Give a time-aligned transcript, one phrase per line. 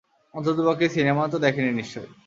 [0.33, 2.11] অন্ততপক্ষে সিনেমা তো দেখেনি নিশ্চয়ই।